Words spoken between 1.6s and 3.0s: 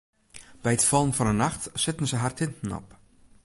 setten se har tinten op.